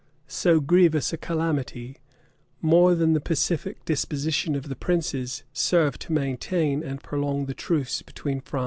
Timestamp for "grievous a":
0.59-1.17